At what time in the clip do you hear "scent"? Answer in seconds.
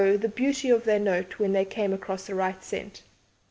2.63-3.03